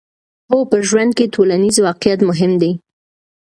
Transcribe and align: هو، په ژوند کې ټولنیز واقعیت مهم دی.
هو، 0.49 0.57
په 0.71 0.77
ژوند 0.87 1.11
کې 1.17 1.31
ټولنیز 1.35 1.75
واقعیت 1.85 2.19
مهم 2.29 2.51
دی. 2.61 2.71